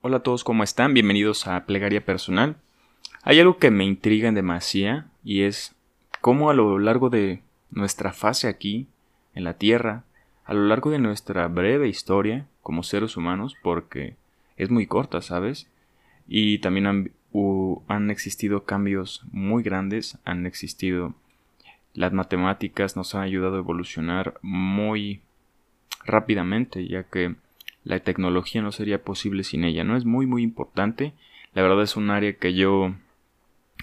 [0.00, 0.94] Hola a todos, ¿cómo están?
[0.94, 2.54] Bienvenidos a Plegaria Personal.
[3.24, 5.74] Hay algo que me intriga en demasía y es
[6.20, 8.86] cómo a lo largo de nuestra fase aquí,
[9.34, 10.04] en la Tierra,
[10.44, 14.14] a lo largo de nuestra breve historia como seres humanos, porque
[14.56, 15.68] es muy corta, ¿sabes?
[16.28, 17.10] Y también han,
[17.88, 21.14] han existido cambios muy grandes, han existido
[21.92, 25.22] las matemáticas nos han ayudado a evolucionar muy
[26.04, 27.34] rápidamente, ya que
[27.88, 29.96] la tecnología no sería posible sin ella, ¿no?
[29.96, 31.14] Es muy muy importante.
[31.54, 32.94] La verdad es un área que yo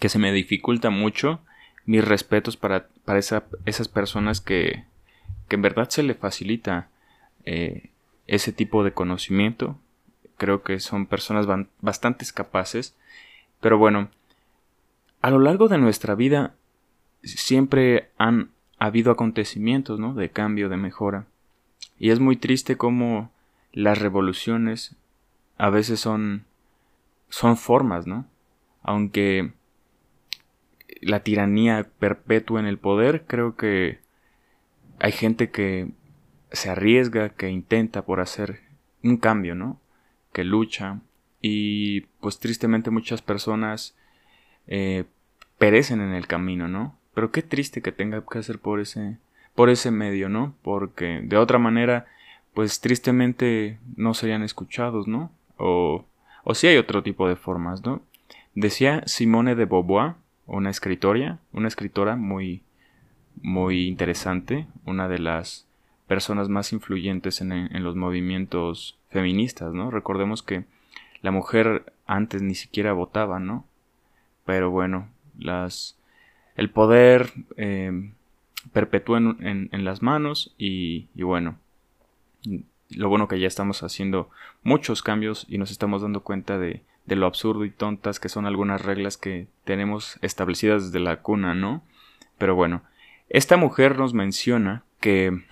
[0.00, 1.38] que se me dificulta mucho.
[1.86, 4.82] Mis respetos para, para esas personas que,
[5.46, 6.88] que en verdad se le facilita
[7.44, 7.90] eh,
[8.26, 9.78] ese tipo de conocimiento.
[10.36, 11.46] Creo que son personas
[11.80, 12.96] bastante capaces.
[13.60, 14.08] Pero bueno,
[15.20, 16.54] a lo largo de nuestra vida
[17.22, 20.12] siempre han habido acontecimientos, ¿no?
[20.14, 21.26] De cambio, de mejora.
[22.00, 23.30] Y es muy triste cómo
[23.72, 24.96] las revoluciones
[25.58, 26.44] a veces son
[27.28, 28.26] son formas, ¿no?
[28.82, 29.52] Aunque
[31.00, 34.00] la tiranía perpetua en el poder, creo que
[34.98, 35.88] hay gente que
[36.52, 38.60] se arriesga, que intenta por hacer
[39.02, 39.80] un cambio, ¿no?
[40.32, 41.00] Que lucha
[41.40, 43.96] y pues tristemente muchas personas
[44.68, 45.04] eh,
[45.58, 46.98] perecen en el camino, ¿no?
[47.14, 49.18] Pero qué triste que tenga que hacer por ese,
[49.54, 50.54] por ese medio, ¿no?
[50.62, 52.06] Porque de otra manera,
[52.54, 55.30] pues tristemente no serían escuchados, ¿no?
[55.56, 56.04] O,
[56.44, 58.02] o si hay otro tipo de formas, ¿no?
[58.54, 60.14] Decía Simone de Beauvoir,
[60.46, 62.62] una escritora, una escritora muy,
[63.40, 65.66] muy interesante, una de las
[66.06, 69.90] personas más influyentes en, en los movimientos feministas, ¿no?
[69.90, 70.64] Recordemos que
[71.22, 73.64] la mujer antes ni siquiera votaba, ¿no?
[74.44, 75.08] Pero bueno,
[75.38, 75.96] las
[76.56, 78.12] el poder eh,
[78.72, 81.56] perpetúa en, las manos y, bueno,
[82.90, 84.30] lo bueno que ya estamos haciendo
[84.62, 88.46] muchos cambios y nos estamos dando cuenta de, de, lo absurdo y tontas que son
[88.46, 91.82] algunas reglas que tenemos establecidas desde la cuna, ¿no?
[92.38, 92.82] Pero bueno,
[93.28, 95.42] esta mujer nos menciona que,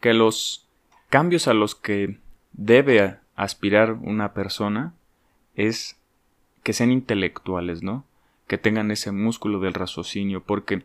[0.00, 0.66] que los
[1.10, 2.18] cambios a los que
[2.52, 4.94] debe aspirar una persona
[5.54, 5.96] es
[6.62, 8.04] que sean intelectuales, ¿no?
[8.46, 10.82] que tengan ese músculo del raciocinio, porque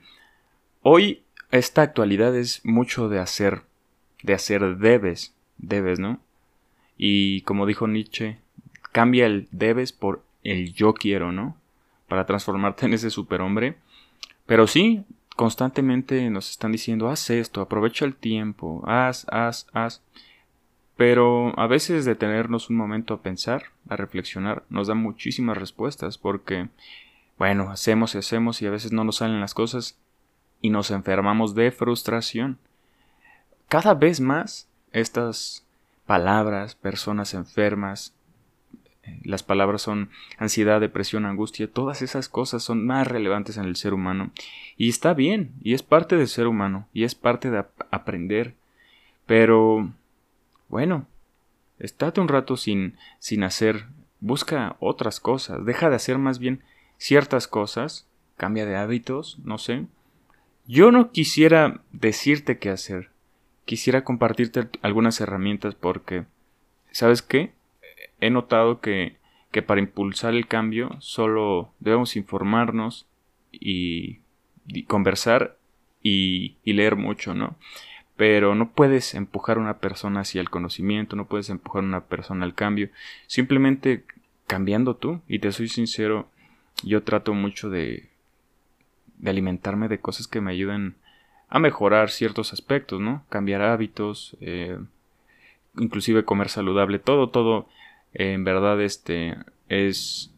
[0.82, 3.64] hoy esta actualidad es mucho de hacer,
[4.24, 6.20] de hacer debes, debes, ¿no?
[6.98, 8.38] Y como dijo Nietzsche,
[8.92, 11.56] cambia el debes por el yo quiero, ¿no?
[12.08, 13.78] Para transformarte en ese superhombre.
[14.46, 15.06] Pero sí,
[15.36, 20.04] constantemente nos están diciendo, haz esto, aprovecha el tiempo, haz, haz, haz.
[20.98, 26.68] Pero a veces detenernos un momento a pensar, a reflexionar, nos da muchísimas respuestas, porque
[27.38, 29.98] bueno, hacemos y hacemos y a veces no nos salen las cosas
[30.62, 32.60] y nos enfermamos de frustración.
[33.68, 35.66] Cada vez más estas
[36.06, 38.14] palabras, personas enfermas,
[39.04, 43.76] eh, las palabras son ansiedad, depresión, angustia, todas esas cosas son más relevantes en el
[43.76, 44.32] ser humano.
[44.78, 48.56] Y está bien, y es parte del ser humano, y es parte de aprender.
[49.26, 49.92] Pero,
[50.68, 51.08] bueno,
[51.80, 53.86] estate un rato sin, sin hacer,
[54.20, 56.62] busca otras cosas, deja de hacer más bien
[56.98, 58.08] ciertas cosas,
[58.38, 59.86] cambia de hábitos, no sé.
[60.68, 63.11] Yo no quisiera decirte qué hacer,
[63.66, 66.26] quisiera compartirte algunas herramientas porque,
[66.92, 67.52] ¿sabes qué?
[68.20, 69.18] He notado que,
[69.52, 73.08] que para impulsar el cambio solo debemos informarnos
[73.52, 74.20] y,
[74.88, 75.58] conversar
[76.02, 77.56] y, leer mucho, ¿no?
[78.16, 82.06] pero no puedes empujar a una persona hacia el conocimiento, no puedes empujar a una
[82.06, 82.90] persona al cambio,
[83.26, 84.06] simplemente
[84.46, 86.30] cambiando tú, y te soy sincero,
[86.84, 88.10] yo trato mucho de,
[89.18, 90.96] de alimentarme de cosas que me ayuden
[91.52, 93.26] a mejorar ciertos aspectos, ¿no?
[93.30, 94.80] Cambiar hábitos, eh,
[95.78, 97.68] inclusive comer saludable, todo, todo,
[98.14, 99.36] eh, en verdad, este,
[99.68, 100.34] es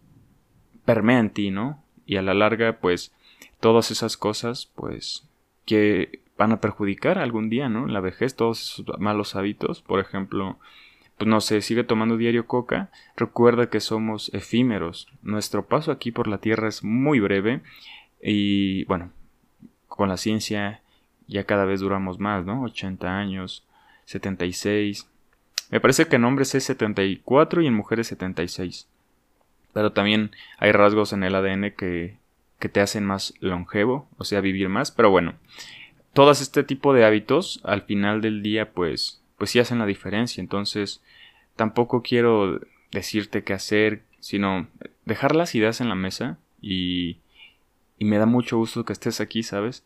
[0.85, 1.83] permea en ti, ¿no?
[2.07, 3.13] Y a la larga, pues,
[3.59, 5.29] todas esas cosas, pues,
[5.65, 7.85] que van a perjudicar algún día, ¿no?
[7.85, 10.57] La vejez, todos esos malos hábitos, por ejemplo,
[11.19, 15.07] pues no sé, sigue tomando diario coca, recuerda que somos efímeros.
[15.21, 17.61] Nuestro paso aquí por la Tierra es muy breve
[18.19, 19.11] y bueno,
[19.87, 20.82] con la ciencia
[21.33, 22.61] ya cada vez duramos más, ¿no?
[22.63, 23.65] 80 años,
[24.05, 25.09] 76.
[25.69, 28.87] Me parece que en hombres es 74 y en mujeres 76.
[29.73, 32.17] Pero también hay rasgos en el ADN que,
[32.59, 34.91] que te hacen más longevo, o sea, vivir más.
[34.91, 35.33] Pero bueno,
[36.13, 40.41] todos este tipo de hábitos al final del día pues pues sí hacen la diferencia.
[40.41, 41.01] Entonces,
[41.55, 44.67] tampoco quiero decirte qué hacer, sino
[45.05, 47.17] dejar las ideas en la mesa y,
[47.97, 49.83] y me da mucho gusto que estés aquí, ¿sabes?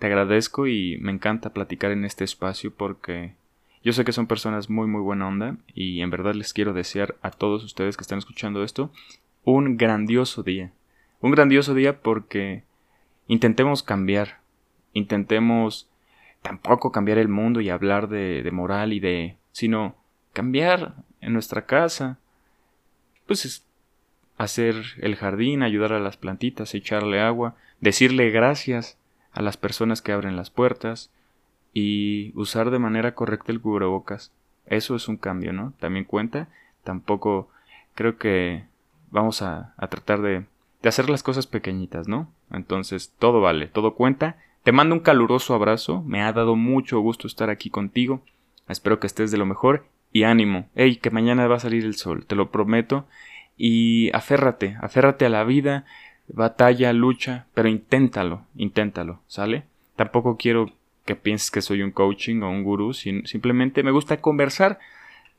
[0.00, 3.34] Te agradezco y me encanta platicar en este espacio porque
[3.84, 7.16] Yo sé que son personas muy muy buena onda y en verdad les quiero desear
[7.20, 8.90] a todos ustedes que están escuchando esto
[9.44, 10.72] un grandioso día.
[11.20, 12.62] Un grandioso día porque
[13.26, 14.40] intentemos cambiar,
[14.94, 15.86] intentemos
[16.40, 19.96] tampoco cambiar el mundo y hablar de, de moral y de, sino
[20.32, 22.18] cambiar en nuestra casa,
[23.26, 23.66] pues
[24.38, 28.96] hacer el jardín, ayudar a las plantitas, echarle agua, decirle gracias
[29.32, 31.10] a las personas que abren las puertas
[31.72, 34.32] y usar de manera correcta el cubrebocas.
[34.66, 35.72] Eso es un cambio, ¿no?
[35.80, 36.48] También cuenta.
[36.84, 37.48] Tampoco
[37.94, 38.64] creo que
[39.10, 40.44] vamos a, a tratar de,
[40.82, 42.28] de hacer las cosas pequeñitas, ¿no?
[42.50, 44.36] Entonces, todo vale, todo cuenta.
[44.62, 46.02] Te mando un caluroso abrazo.
[46.02, 48.22] Me ha dado mucho gusto estar aquí contigo.
[48.68, 50.68] Espero que estés de lo mejor y ánimo.
[50.74, 53.06] Ey, que mañana va a salir el sol, te lo prometo.
[53.56, 55.84] Y aférrate, aférrate a la vida,
[56.32, 59.64] batalla, lucha, pero inténtalo, inténtalo, ¿sale?
[59.96, 60.72] Tampoco quiero
[61.04, 64.78] que pienses que soy un coaching o un gurú, simplemente me gusta conversar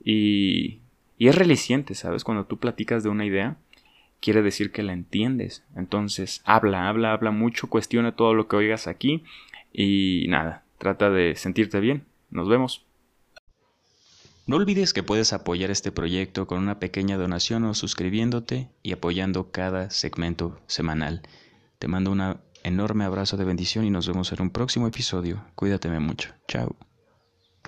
[0.04, 0.80] y,
[1.18, 2.24] y es reliciente, ¿sabes?
[2.24, 3.58] Cuando tú platicas de una idea,
[4.22, 5.64] quiere decir que la entiendes.
[5.76, 9.24] Entonces, habla, habla, habla mucho, cuestiona todo lo que oigas aquí
[9.74, 12.06] y nada, trata de sentirte bien.
[12.30, 12.86] Nos vemos.
[14.46, 19.52] No olvides que puedes apoyar este proyecto con una pequeña donación o suscribiéndote y apoyando
[19.52, 21.22] cada segmento semanal.
[21.80, 25.46] Te mando un enorme abrazo de bendición y nos vemos en un próximo episodio.
[25.56, 26.34] Cuídateme mucho.
[26.48, 26.76] Chao.